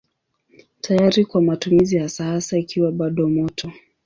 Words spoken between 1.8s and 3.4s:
hasa hasa ikiwa bado